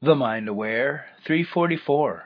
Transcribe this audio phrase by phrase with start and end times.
[0.00, 2.24] The Mind Aware 344.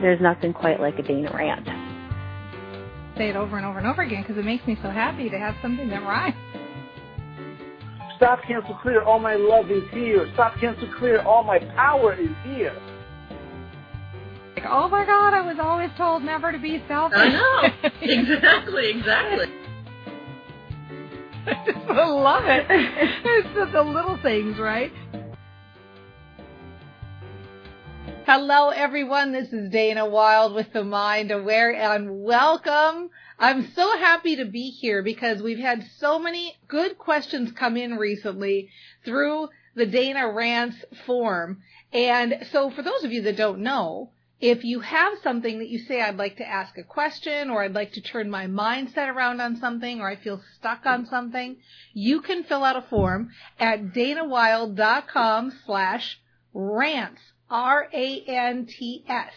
[0.00, 1.66] There's nothing quite like a Dana rant.
[3.18, 5.38] Say it over and over and over again because it makes me so happy to
[5.38, 6.34] have something that rhymes.
[8.16, 9.02] Stop, cancel, clear.
[9.02, 10.26] All my love is here.
[10.32, 11.20] Stop, cancel, clear.
[11.20, 12.74] All my power is here.
[14.56, 17.18] Like, oh my God, I was always told never to be selfish.
[17.18, 17.90] I know.
[18.00, 19.63] exactly, exactly.
[21.46, 22.66] I just love it.
[22.70, 24.90] It's just the little things, right?
[28.24, 29.32] Hello, everyone.
[29.32, 33.10] This is Dana Wilde with the Mind Aware, and welcome.
[33.38, 37.96] I'm so happy to be here because we've had so many good questions come in
[37.96, 38.70] recently
[39.04, 41.60] through the Dana Rants form.
[41.92, 45.78] And so, for those of you that don't know, if you have something that you
[45.78, 49.40] say, I'd like to ask a question, or I'd like to turn my mindset around
[49.40, 51.56] on something, or I feel stuck on something,
[51.92, 56.20] you can fill out a form at danawilde.com slash
[56.52, 59.32] rants, R-A-N-T-S,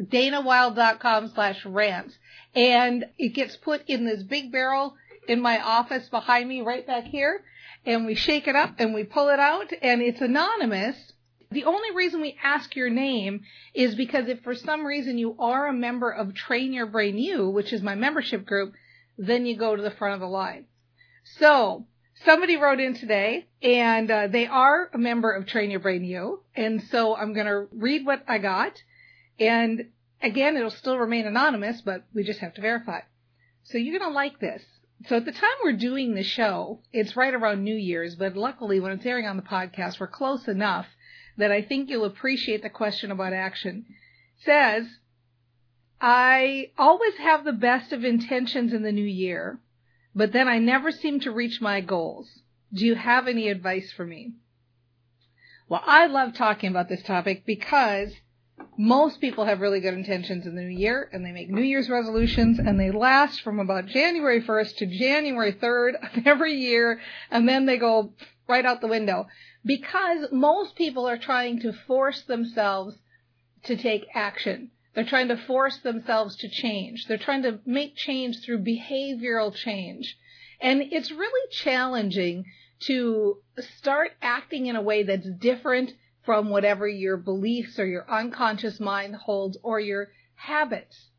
[0.00, 2.18] danawilde.com slash rants.
[2.54, 4.94] And it gets put in this big barrel
[5.26, 7.42] in my office behind me right back here,
[7.86, 11.13] and we shake it up and we pull it out, and it's anonymous,
[11.54, 15.68] the only reason we ask your name is because if for some reason you are
[15.68, 18.74] a member of Train Your Brain U, which is my membership group,
[19.16, 20.66] then you go to the front of the line.
[21.38, 21.86] So,
[22.24, 26.40] somebody wrote in today and uh, they are a member of Train Your Brain U.
[26.54, 28.82] And so I'm going to read what I got.
[29.38, 29.90] And
[30.22, 33.00] again, it'll still remain anonymous, but we just have to verify.
[33.64, 34.62] So you're going to like this.
[35.06, 38.80] So at the time we're doing the show, it's right around New Year's, but luckily
[38.80, 40.86] when it's airing on the podcast, we're close enough
[41.36, 43.86] that I think you'll appreciate the question about action.
[44.44, 44.86] says,
[46.00, 49.58] I always have the best of intentions in the new year,
[50.14, 52.42] but then I never seem to reach my goals.
[52.72, 54.32] Do you have any advice for me?
[55.68, 58.12] Well, I love talking about this topic because
[58.76, 61.88] most people have really good intentions in the new year and they make New Year's
[61.88, 67.00] resolutions and they last from about January 1st to January 3rd of every year
[67.30, 68.12] and then they go
[68.48, 69.26] right out the window
[69.64, 72.96] because most people are trying to force themselves
[73.64, 74.70] to take action.
[74.94, 77.06] They're trying to force themselves to change.
[77.06, 80.16] They're trying to make change through behavioral change.
[80.60, 82.44] And it's really challenging
[82.86, 83.38] to
[83.78, 85.92] start acting in a way that's different
[86.24, 91.10] from whatever your beliefs or your unconscious mind holds or your habits,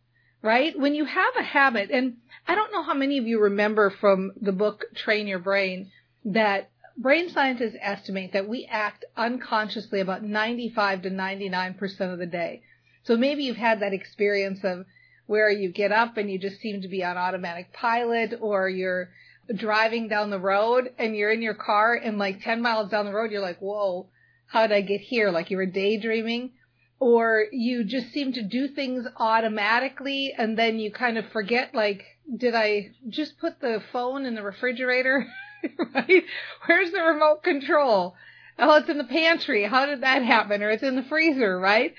[0.42, 0.78] right?
[0.78, 2.18] When you have a habit, and
[2.48, 5.92] I don't know how many of you remember from the book Train Your Brain
[6.26, 12.62] that brain scientists estimate that we act unconsciously about 95 to 99% of the day.
[13.04, 14.86] So maybe you've had that experience of
[15.28, 19.10] where you get up and you just seem to be on automatic pilot or you're
[19.54, 23.14] driving down the road and you're in your car and like 10 miles down the
[23.14, 24.08] road you're like, whoa,
[24.48, 25.32] how did I get here?
[25.32, 26.52] Like you were daydreaming
[27.00, 32.04] or you just seem to do things automatically and then you kind of forget like,
[32.38, 35.28] did I just put the phone in the refrigerator?
[35.94, 36.24] right?
[36.66, 38.16] Where's the remote control?
[38.58, 39.66] Oh, it's in the pantry.
[39.66, 40.64] How did that happen?
[40.64, 41.94] Or it's in the freezer, right?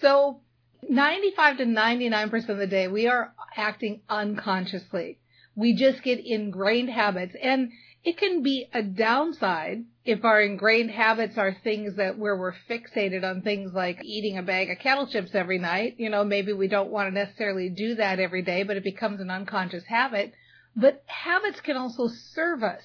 [0.00, 0.40] So
[0.88, 5.18] 95 to 99% of the day, we are acting unconsciously.
[5.54, 7.70] We just get ingrained habits and
[8.04, 13.22] it can be a downside if our ingrained habits are things that where we're fixated
[13.22, 15.94] on things like eating a bag of kettle chips every night.
[15.98, 19.20] You know, maybe we don't want to necessarily do that every day, but it becomes
[19.20, 20.32] an unconscious habit.
[20.74, 22.82] But habits can also serve us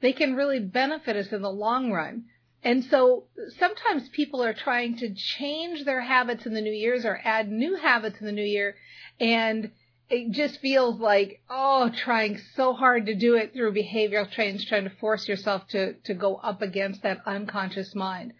[0.00, 2.24] they can really benefit us in the long run.
[2.62, 3.24] And so
[3.58, 7.76] sometimes people are trying to change their habits in the new year's or add new
[7.76, 8.76] habits in the new year
[9.18, 9.70] and
[10.10, 14.84] it just feels like, oh, trying so hard to do it through behavioral change, trying
[14.84, 18.32] to force yourself to, to go up against that unconscious mind.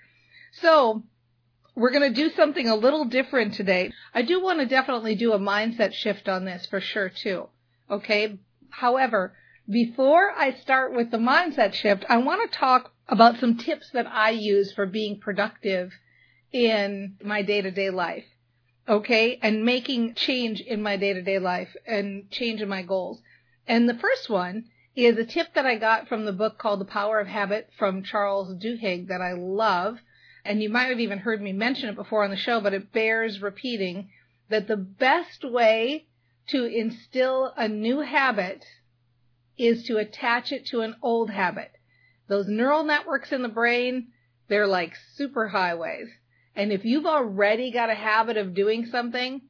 [0.55, 1.05] So
[1.77, 3.93] we're going to do something a little different today.
[4.13, 7.49] I do want to definitely do a mindset shift on this for sure too.
[7.89, 8.39] Okay.
[8.71, 9.37] However,
[9.69, 14.07] before I start with the mindset shift, I want to talk about some tips that
[14.07, 15.93] I use for being productive
[16.53, 18.25] in my day to day life.
[18.89, 19.39] Okay.
[19.43, 23.21] And making change in my day to day life and change in my goals.
[23.67, 24.65] And the first one
[24.97, 28.03] is a tip that I got from the book called The Power of Habit from
[28.03, 29.99] Charles Duhigg that I love.
[30.45, 32.93] And you might have even heard me mention it before on the show, but it
[32.93, 34.11] bears repeating
[34.49, 36.07] that the best way
[36.49, 38.65] to instill a new habit
[39.61, 41.71] is to attach it to an old habit.
[42.29, 44.09] Those neural networks in the brain,
[44.49, 46.09] they're like super highways.
[46.57, 49.43] And if you've already got a habit of doing something,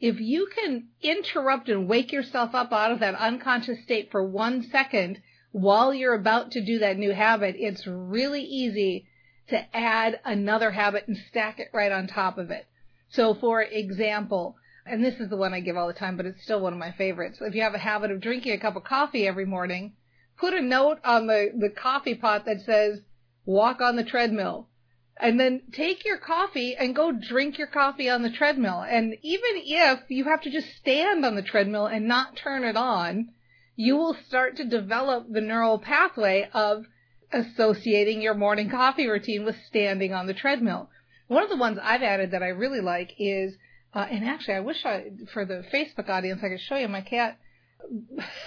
[0.00, 4.62] if you can interrupt and wake yourself up out of that unconscious state for one
[4.62, 5.20] second
[5.52, 9.06] while you're about to do that new habit, it's really easy
[9.48, 12.66] to add another habit and stack it right on top of it.
[13.10, 14.56] So for example,
[14.86, 16.78] and this is the one I give all the time, but it's still one of
[16.78, 17.38] my favorites.
[17.40, 19.94] If you have a habit of drinking a cup of coffee every morning,
[20.38, 23.00] put a note on the, the coffee pot that says,
[23.46, 24.68] walk on the treadmill.
[25.16, 28.82] And then take your coffee and go drink your coffee on the treadmill.
[28.82, 32.76] And even if you have to just stand on the treadmill and not turn it
[32.76, 33.28] on,
[33.76, 36.84] you will start to develop the neural pathway of
[37.32, 40.90] associating your morning coffee routine with standing on the treadmill.
[41.28, 43.56] One of the ones I've added that I really like is,
[43.94, 47.00] uh, and actually I wish I, for the Facebook audience, I could show you my
[47.00, 47.38] cat.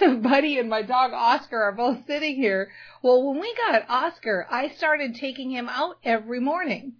[0.00, 2.70] Buddy and my dog Oscar are both sitting here.
[3.02, 6.94] Well, when we got Oscar, I started taking him out every morning.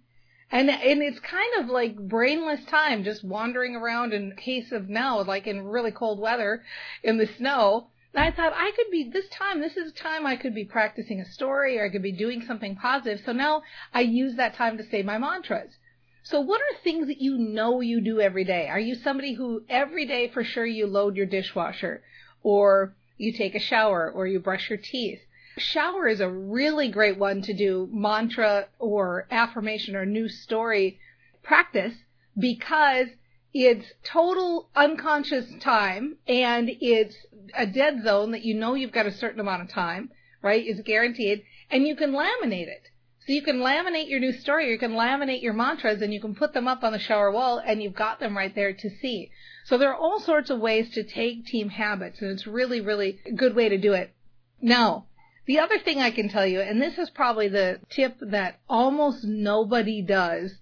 [0.51, 5.21] And and it's kind of like brainless time just wandering around in case of now,
[5.21, 6.63] like in really cold weather
[7.03, 7.89] in the snow.
[8.15, 10.65] And I thought I could be this time, this is a time I could be
[10.65, 13.21] practicing a story or I could be doing something positive.
[13.23, 13.61] So now
[13.93, 15.77] I use that time to say my mantras.
[16.23, 18.67] So what are things that you know you do every day?
[18.67, 22.03] Are you somebody who every day for sure you load your dishwasher
[22.43, 25.19] or you take a shower or you brush your teeth?
[25.57, 30.99] Shower is a really great one to do mantra or affirmation or new story
[31.43, 31.93] practice
[32.37, 33.07] because
[33.53, 37.15] it's total unconscious time and it's
[37.57, 40.11] a dead zone that you know you've got a certain amount of time,
[40.41, 40.65] right?
[40.65, 42.89] Is guaranteed and you can laminate it.
[43.29, 46.33] So you can laminate your new story, you can laminate your mantras and you can
[46.33, 49.29] put them up on the shower wall and you've got them right there to see.
[49.65, 53.19] So there are all sorts of ways to take team habits and it's really, really
[53.27, 54.15] a good way to do it.
[54.59, 55.05] Now,
[55.45, 59.23] the other thing I can tell you, and this is probably the tip that almost
[59.23, 60.55] nobody does,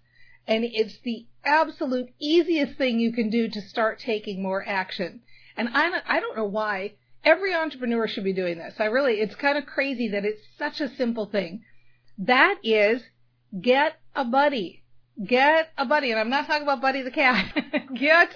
[0.45, 5.21] and it's the absolute easiest thing you can do to start taking more action.
[5.55, 8.73] And I don't, I don't know why every entrepreneur should be doing this.
[8.77, 11.63] I really, it's kind of crazy that it's such a simple thing.
[12.17, 13.03] That is
[13.61, 14.83] get a buddy.
[15.23, 16.11] Get a buddy.
[16.11, 17.53] And I'm not talking about Buddy the cat.
[17.95, 18.35] get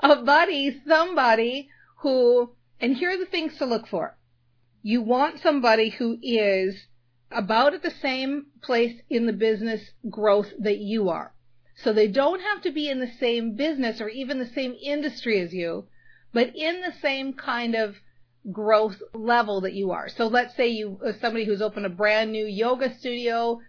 [0.00, 1.68] a buddy, somebody
[1.98, 2.50] who,
[2.80, 4.16] and here are the things to look for.
[4.82, 6.86] You want somebody who is
[7.30, 11.34] about at the same place in the business growth that you are.
[11.76, 15.40] So they don't have to be in the same business or even the same industry
[15.40, 15.86] as you,
[16.32, 17.96] but in the same kind of
[18.52, 20.08] growth level that you are.
[20.08, 23.60] So let's say you, uh, somebody who's opened a brand new yoga studio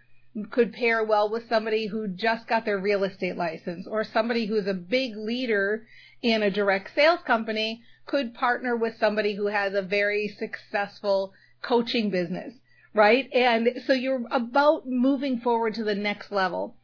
[0.50, 4.66] could pair well with somebody who just got their real estate license or somebody who's
[4.66, 5.84] a big leader
[6.22, 11.32] in a direct sales company could partner with somebody who has a very successful
[11.62, 12.54] coaching business,
[12.94, 13.32] right?
[13.32, 16.74] And so you're about moving forward to the next level.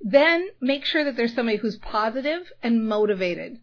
[0.00, 3.60] Then make sure that there's somebody who's positive and motivated.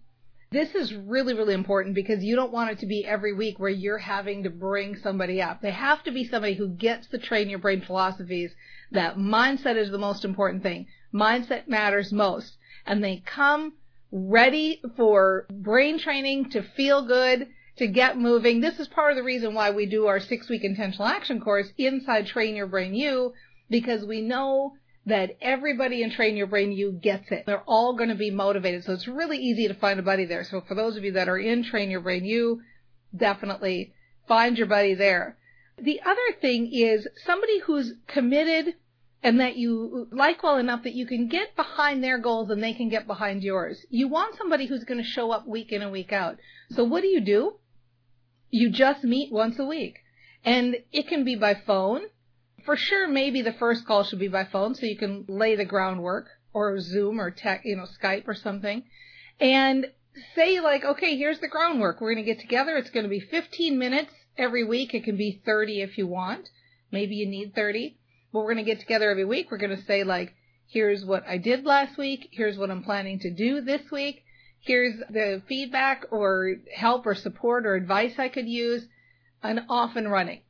[0.51, 3.69] This is really, really important because you don't want it to be every week where
[3.69, 5.61] you're having to bring somebody up.
[5.61, 8.51] They have to be somebody who gets the train your brain philosophies
[8.91, 10.87] that mindset is the most important thing.
[11.13, 12.57] Mindset matters most.
[12.87, 13.73] And they come
[14.11, 17.47] ready for brain training to feel good,
[17.77, 18.59] to get moving.
[18.59, 21.71] This is part of the reason why we do our six week intentional action course
[21.77, 23.33] inside Train Your Brain U
[23.69, 24.73] because we know
[25.05, 27.45] that everybody in Train Your Brain U gets it.
[27.45, 28.83] They're all going to be motivated.
[28.83, 30.43] So it's really easy to find a buddy there.
[30.43, 32.61] So for those of you that are in Train Your Brain U,
[33.15, 33.93] definitely
[34.27, 35.37] find your buddy there.
[35.81, 38.75] The other thing is somebody who's committed
[39.23, 42.73] and that you like well enough that you can get behind their goals and they
[42.73, 43.85] can get behind yours.
[43.89, 46.37] You want somebody who's going to show up week in and week out.
[46.71, 47.56] So what do you do?
[48.49, 49.99] You just meet once a week.
[50.45, 52.03] And it can be by phone
[52.69, 55.66] for sure, maybe the first call should be by phone so you can lay the
[55.66, 58.83] groundwork or Zoom or tech, you know, Skype or something.
[59.40, 59.88] And
[60.35, 61.99] say like, okay, here's the groundwork.
[61.99, 62.78] We're going to get together.
[62.78, 64.94] It's going to be 15 minutes every week.
[64.94, 66.47] It can be 30 if you want.
[66.92, 67.97] Maybe you need 30.
[68.31, 69.49] But we're going to get together every week.
[69.49, 70.35] We're going to say like,
[70.68, 72.30] here's what I did last week.
[72.31, 74.23] Here's what I'm planning to do this week.
[74.59, 78.88] Here's the feedback or help or support or advice I could use.
[79.42, 80.42] And off and running.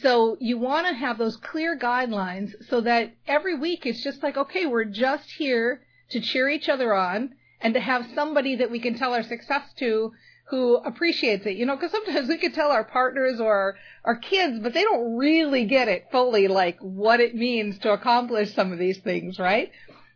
[0.00, 4.36] So you want to have those clear guidelines so that every week it's just like,
[4.36, 8.80] okay, we're just here to cheer each other on and to have somebody that we
[8.80, 10.12] can tell our success to
[10.48, 11.56] who appreciates it.
[11.56, 14.82] You know, because sometimes we could tell our partners or our, our kids, but they
[14.82, 19.38] don't really get it fully, like what it means to accomplish some of these things,
[19.38, 19.70] right?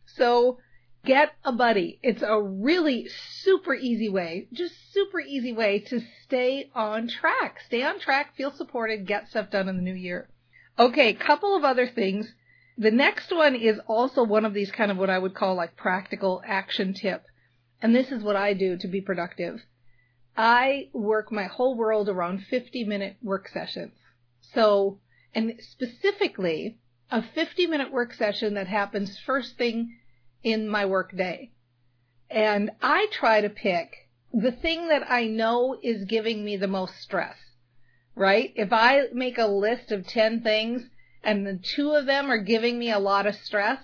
[0.07, 0.59] So
[1.05, 1.99] Get a buddy.
[2.03, 3.09] It's a really
[3.43, 7.61] super easy way, just super easy way to stay on track.
[7.67, 10.29] Stay on track, feel supported, get stuff done in the new year.
[10.79, 12.35] Okay, couple of other things.
[12.77, 15.77] The next one is also one of these kind of what I would call like
[15.77, 17.25] practical action tip.
[17.81, 19.61] And this is what I do to be productive.
[20.37, 23.95] I work my whole world around 50 minute work sessions.
[24.53, 25.01] So,
[25.35, 26.79] and specifically,
[27.11, 29.97] a 50 minute work session that happens first thing
[30.43, 31.51] in my work day.
[32.31, 37.01] And I try to pick the thing that I know is giving me the most
[37.01, 37.37] stress,
[38.15, 38.53] right?
[38.55, 40.89] If I make a list of 10 things
[41.25, 43.81] and the two of them are giving me a lot of stress,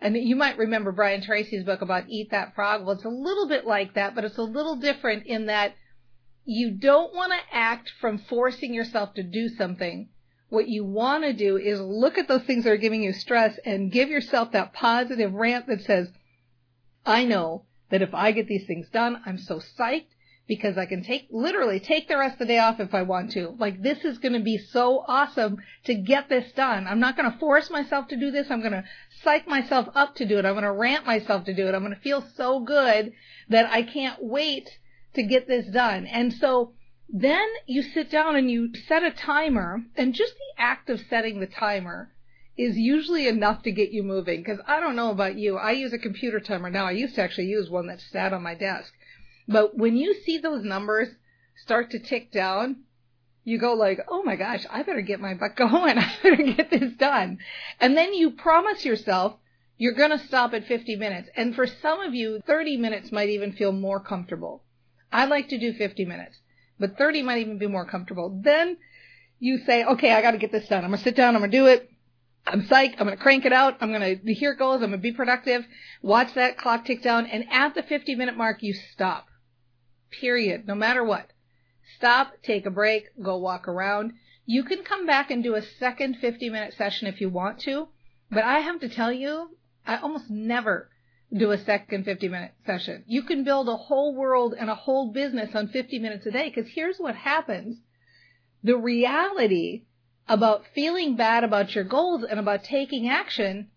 [0.00, 2.82] and you might remember Brian Tracy's book about Eat That Frog.
[2.82, 5.74] Well, it's a little bit like that, but it's a little different in that
[6.44, 10.08] you don't want to act from forcing yourself to do something.
[10.50, 13.58] What you want to do is look at those things that are giving you stress
[13.64, 16.10] and give yourself that positive rant that says,
[17.06, 20.06] I know that if I get these things done, I'm so psyched
[20.48, 23.30] because I can take, literally take the rest of the day off if I want
[23.32, 23.54] to.
[23.60, 26.88] Like this is going to be so awesome to get this done.
[26.88, 28.50] I'm not going to force myself to do this.
[28.50, 28.84] I'm going to
[29.22, 30.44] psych myself up to do it.
[30.44, 31.74] I'm going to rant myself to do it.
[31.76, 33.12] I'm going to feel so good
[33.48, 34.68] that I can't wait
[35.14, 36.06] to get this done.
[36.06, 36.72] And so
[37.12, 41.40] then you sit down and you set a timer and just the act of setting
[41.40, 42.12] the timer
[42.56, 44.44] is usually enough to get you moving.
[44.44, 45.56] Cause I don't know about you.
[45.56, 46.86] I use a computer timer now.
[46.86, 48.92] I used to actually use one that sat on my desk
[49.50, 51.08] but when you see those numbers
[51.56, 52.84] start to tick down,
[53.42, 55.98] you go like, oh my gosh, I better get my butt going.
[55.98, 57.38] I better get this done.
[57.80, 59.36] And then you promise yourself
[59.76, 61.30] you're going to stop at 50 minutes.
[61.34, 64.62] And for some of you, 30 minutes might even feel more comfortable.
[65.10, 66.38] I like to do 50 minutes,
[66.80, 68.40] but 30 might even be more comfortable.
[68.42, 68.78] Then
[69.38, 70.84] you say, okay, I got to get this done.
[70.84, 71.36] I'm to sit down.
[71.36, 71.88] I'm to do it.
[72.46, 72.94] I'm psyched.
[72.98, 73.76] I'm going to crank it out.
[73.80, 74.76] I'm going to, here it goes.
[74.76, 75.64] I'm going to be productive.
[76.02, 77.26] Watch that clock tick down.
[77.26, 79.26] And at the 50 minute mark, you stop
[80.10, 81.30] period, no matter what.
[81.96, 84.12] Stop, take a break, go walk around.
[84.46, 87.88] You can come back and do a second 50 minute session if you want to,
[88.30, 89.56] but I have to tell you,
[89.86, 90.89] I almost never
[91.36, 93.04] do a second 50 minute session.
[93.06, 96.52] You can build a whole world and a whole business on 50 minutes a day
[96.54, 97.78] because here's what happens.
[98.62, 99.84] The reality
[100.28, 103.68] about feeling bad about your goals and about taking action,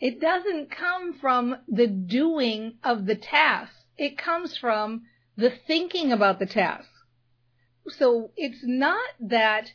[0.00, 3.72] it doesn't come from the doing of the task.
[3.96, 5.02] It comes from
[5.36, 6.88] the thinking about the task.
[7.98, 9.70] So it's not that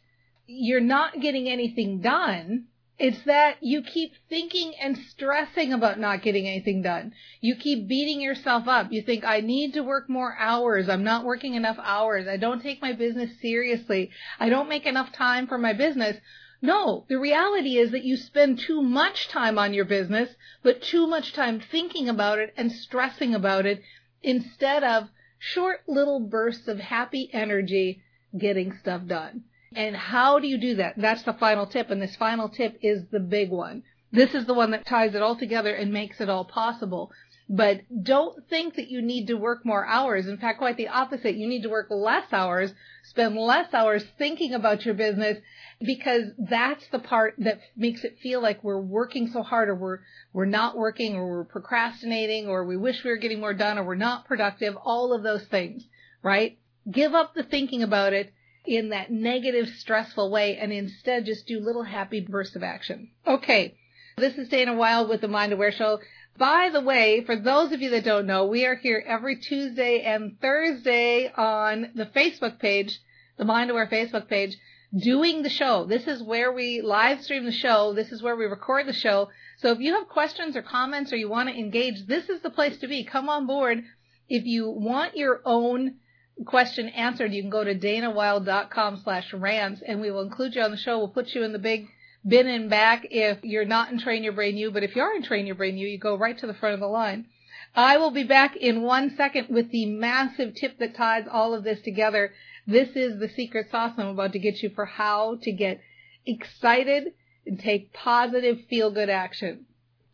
[0.47, 2.65] you're not getting anything done.
[2.97, 7.13] It's that you keep thinking and stressing about not getting anything done.
[7.41, 8.91] You keep beating yourself up.
[8.91, 10.87] You think, I need to work more hours.
[10.87, 12.25] I'm not working enough hours.
[12.25, 14.11] I don't take my business seriously.
[14.39, 16.17] I don't make enough time for my business.
[16.61, 20.33] No, the reality is that you spend too much time on your business,
[20.63, 23.83] but too much time thinking about it and stressing about it
[24.23, 28.01] instead of short little bursts of happy energy
[28.37, 29.43] getting stuff done.
[29.75, 30.93] And how do you do that?
[30.97, 31.89] That's the final tip.
[31.89, 33.83] And this final tip is the big one.
[34.11, 37.11] This is the one that ties it all together and makes it all possible.
[37.49, 40.27] But don't think that you need to work more hours.
[40.27, 41.35] In fact, quite the opposite.
[41.35, 45.37] You need to work less hours, spend less hours thinking about your business
[45.79, 49.99] because that's the part that makes it feel like we're working so hard or we're,
[50.33, 53.83] we're not working or we're procrastinating or we wish we were getting more done or
[53.83, 55.85] we're not productive, all of those things,
[56.23, 56.57] right?
[56.89, 58.33] Give up the thinking about it
[58.67, 63.09] in that negative, stressful way and instead just do little happy bursts of action.
[63.25, 63.75] Okay.
[64.17, 65.99] This is Dana Wilde with the Mind Aware Show.
[66.37, 70.01] By the way, for those of you that don't know, we are here every Tuesday
[70.01, 72.99] and Thursday on the Facebook page,
[73.37, 74.57] the Mind Aware Facebook page
[74.97, 75.85] doing the show.
[75.85, 77.93] This is where we live stream the show.
[77.93, 79.29] This is where we record the show.
[79.57, 82.49] So if you have questions or comments or you want to engage, this is the
[82.49, 83.03] place to be.
[83.03, 83.83] Come on board.
[84.29, 85.95] If you want your own
[86.43, 90.71] question answered, you can go to danawilde.com slash rants and we will include you on
[90.71, 90.97] the show.
[90.97, 91.87] We'll put you in the big
[92.27, 95.15] bin and back if you're not in Train Your Brain U, but if you are
[95.15, 97.27] in Train Your Brain U, you go right to the front of the line.
[97.75, 101.63] I will be back in one second with the massive tip that ties all of
[101.63, 102.33] this together.
[102.65, 105.81] This is the secret sauce I'm about to get you for how to get
[106.25, 107.13] excited
[107.45, 109.65] and take positive feel good action.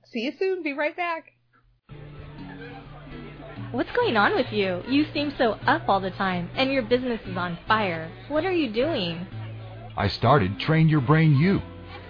[0.06, 0.64] See you soon.
[0.64, 1.31] Be right back.
[3.72, 4.84] What's going on with you?
[4.90, 8.12] You seem so up all the time, and your business is on fire.
[8.28, 9.26] What are you doing?
[9.96, 11.62] I started Train Your Brain U.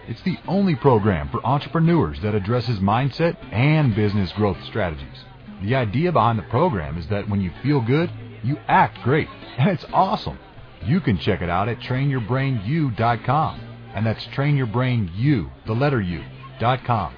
[0.07, 5.23] It's the only program for entrepreneurs that addresses mindset and business growth strategies.
[5.61, 8.09] The idea behind the program is that when you feel good,
[8.43, 9.27] you act great
[9.59, 10.39] and it's awesome.
[10.83, 13.61] You can check it out at trainyourbrainu.com.
[13.93, 16.23] And that's trainyourbrainu, the letter U,
[16.59, 17.13] dot com.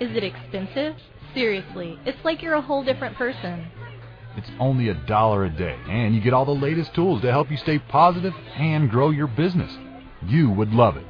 [0.00, 0.96] Is it expensive?
[1.38, 3.70] Seriously, it's like you're a whole different person.
[4.36, 7.48] It's only a dollar a day, and you get all the latest tools to help
[7.48, 9.70] you stay positive and grow your business.
[10.26, 11.06] You would love it.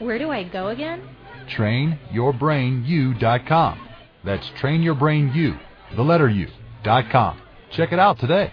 [0.00, 1.08] Where do I go again?
[1.56, 3.88] Trainyourbrainu.com.
[4.24, 5.60] That's trainyourbrainu,
[5.94, 6.48] the letter U,
[6.82, 7.40] dot com.
[7.70, 8.52] Check it out today.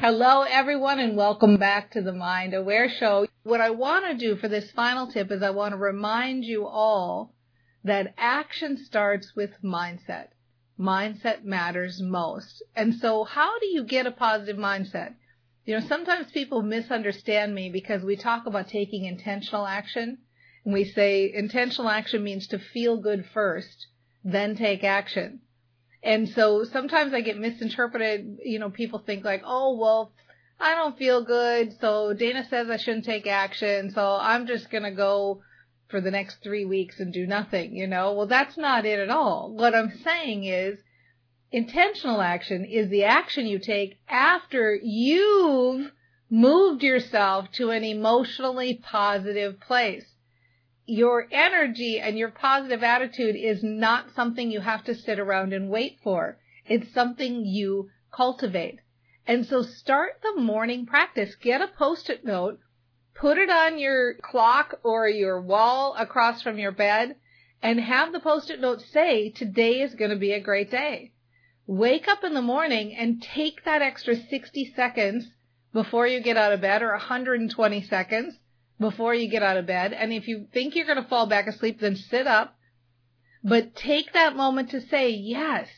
[0.00, 3.26] Hello, everyone, and welcome back to the Mind Aware Show.
[3.42, 6.66] What I want to do for this final tip is I want to remind you
[6.66, 7.34] all
[7.84, 10.28] that action starts with mindset.
[10.78, 12.62] Mindset matters most.
[12.74, 15.14] And so, how do you get a positive mindset?
[15.64, 20.18] You know, sometimes people misunderstand me because we talk about taking intentional action,
[20.64, 23.86] and we say intentional action means to feel good first,
[24.24, 25.40] then take action.
[26.02, 28.38] And so sometimes I get misinterpreted.
[28.44, 30.12] You know, people think like, oh, well,
[30.58, 31.78] I don't feel good.
[31.80, 33.90] So Dana says I shouldn't take action.
[33.90, 35.42] So I'm just going to go
[35.92, 38.12] for the next three weeks and do nothing, you know?
[38.14, 39.54] Well, that's not it at all.
[39.54, 40.80] What I'm saying is
[41.52, 45.92] intentional action is the action you take after you've
[46.28, 50.12] moved yourself to an emotionally positive place
[50.86, 55.70] your energy and your positive attitude is not something you have to sit around and
[55.70, 56.38] wait for.
[56.66, 58.80] It's something you cultivate.
[59.26, 61.36] And so start the morning practice.
[61.36, 62.58] Get a post-it note,
[63.14, 67.16] put it on your clock or your wall across from your bed,
[67.62, 71.12] and have the post-it note say, today is going to be a great day.
[71.66, 75.28] Wake up in the morning and take that extra 60 seconds
[75.72, 78.34] before you get out of bed or 120 seconds
[78.80, 79.92] before you get out of bed.
[79.92, 82.56] And if you think you're going to fall back asleep, then sit up.
[83.44, 85.68] But take that moment to say, yes,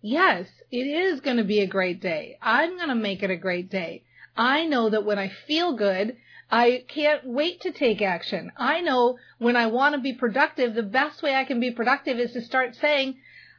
[0.00, 2.38] yes, it is going to be a great day.
[2.40, 4.04] I'm going to make it a great day.
[4.36, 6.16] I know that when I feel good,
[6.50, 8.52] I can't wait to take action.
[8.56, 12.18] I know when I want to be productive, the best way I can be productive
[12.18, 13.16] is to start saying,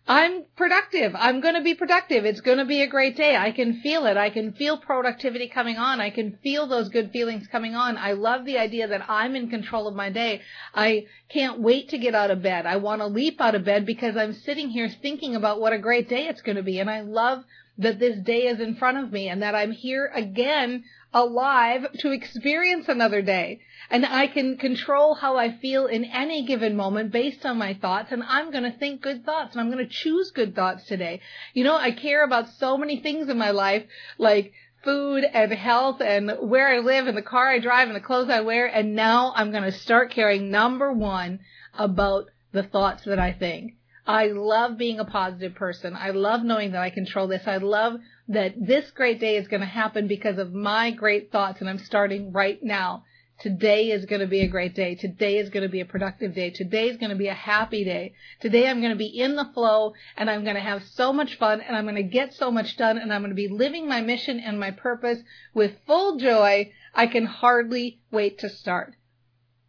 [0.08, 1.14] I'm productive.
[1.16, 2.26] I'm going to be productive.
[2.26, 3.36] It's going to be a great day.
[3.36, 4.18] I can feel it.
[4.18, 6.00] I can feel productivity coming on.
[6.00, 7.98] I can feel those good feelings coming on.
[7.98, 10.42] I love the idea that I'm in control of my day.
[10.76, 12.68] I can't wait to get out of bed.
[12.68, 15.80] I want to leap out of bed because I'm sitting here thinking about what a
[15.80, 16.80] great day it's going to be.
[16.80, 17.44] And I love
[17.80, 20.84] that this day is in front of me and that I'm here again
[21.16, 23.62] alive to experience another day.
[23.90, 28.12] And I can control how I feel in any given moment based on my thoughts.
[28.12, 31.22] And I'm going to think good thoughts and I'm going to choose good thoughts today.
[31.54, 33.84] You know, I care about so many things in my life,
[34.18, 34.52] like
[34.84, 38.30] food and health and where I live and the car I drive and the clothes
[38.30, 38.66] I wear.
[38.66, 41.40] And now I'm going to start caring number one
[41.74, 43.76] about the thoughts that I think.
[44.08, 45.96] I love being a positive person.
[45.96, 47.48] I love knowing that I control this.
[47.48, 51.60] I love that this great day is going to happen because of my great thoughts
[51.60, 53.04] and I'm starting right now.
[53.40, 54.96] Today is going to be a great day.
[54.96, 56.52] Today is going to be a productive day.
[56.52, 58.14] Today is going to be a happy day.
[58.40, 61.38] Today I'm going to be in the flow and I'm going to have so much
[61.38, 63.90] fun and I'm going to get so much done and I'm going to be living
[63.90, 65.20] my mission and my purpose
[65.54, 66.72] with full joy.
[66.94, 68.96] I can hardly wait to start.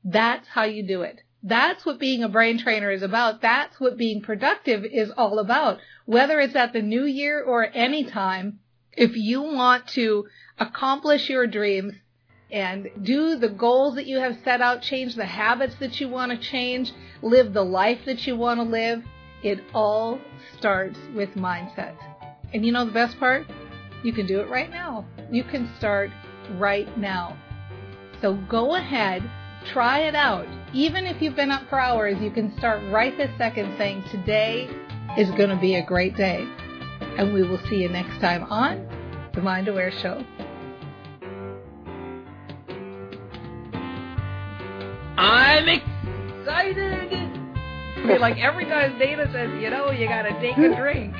[0.04, 1.22] That's how you do it.
[1.42, 3.42] That's what being a brain trainer is about.
[3.42, 5.78] That's what being productive is all about.
[6.04, 8.60] Whether it's at the new year or any time,
[8.92, 10.26] if you want to
[10.58, 11.94] accomplish your dreams,
[12.50, 16.30] and do the goals that you have set out, change the habits that you want
[16.30, 19.02] to change, live the life that you want to live.
[19.42, 20.20] It all
[20.56, 21.94] starts with mindset.
[22.54, 23.46] And you know the best part?
[24.02, 25.04] You can do it right now.
[25.30, 26.10] You can start
[26.52, 27.36] right now.
[28.22, 29.28] So go ahead,
[29.72, 30.46] try it out.
[30.72, 34.68] Even if you've been up for hours, you can start right this second saying, Today
[35.16, 36.46] is going to be a great day.
[37.18, 38.86] And we will see you next time on
[39.34, 40.24] The Mind Aware Show.
[45.18, 47.12] I'm excited.
[47.96, 51.14] I mean, like every time Dana says, you know, you gotta take a drink.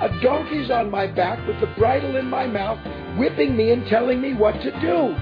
[0.00, 2.78] A donkey's on my back with the bridle in my mouth,
[3.18, 5.14] whipping me and telling me what to do.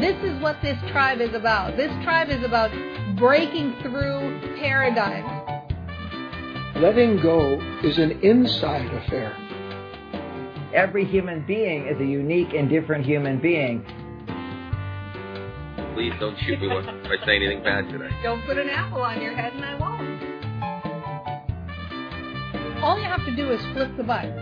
[0.00, 1.76] This is what this tribe is about.
[1.76, 2.70] This tribe is about
[3.18, 5.28] breaking through paradigms.
[6.76, 9.36] Letting go is an inside affair.
[10.74, 13.84] Every human being is a unique and different human being.
[15.92, 18.08] Please don't shoot me if I say anything bad today.
[18.22, 20.00] Don't put an apple on your head and I won't.
[22.82, 24.32] All you have to do is flip the button.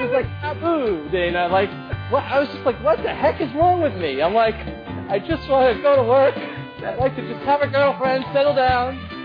[0.00, 1.48] It was like taboo, Dana.
[1.48, 1.68] Like,
[2.10, 2.24] what?
[2.24, 4.22] I was just like, what the heck is wrong with me?
[4.22, 4.54] I'm like,
[5.10, 6.34] I just want to go to work.
[6.36, 9.17] I'd like to just have a girlfriend, settle down.